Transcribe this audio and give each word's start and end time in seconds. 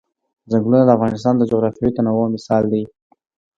ځنګلونه 0.51 0.83
د 0.85 0.89
افغانستان 0.97 1.33
د 1.37 1.43
جغرافیوي 1.51 1.91
تنوع 1.95 2.27
مثال 2.35 2.63
دی. 2.73 2.83